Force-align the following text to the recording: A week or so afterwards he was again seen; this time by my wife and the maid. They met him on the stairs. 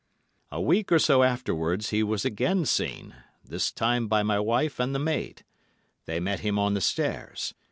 A 0.51 0.59
week 0.59 0.91
or 0.91 0.97
so 0.97 1.21
afterwards 1.21 1.91
he 1.91 2.01
was 2.01 2.25
again 2.25 2.65
seen; 2.65 3.13
this 3.45 3.71
time 3.71 4.07
by 4.07 4.23
my 4.23 4.39
wife 4.39 4.79
and 4.79 4.95
the 4.95 4.97
maid. 4.97 5.45
They 6.05 6.19
met 6.19 6.39
him 6.39 6.57
on 6.57 6.73
the 6.73 6.81
stairs. 6.81 7.53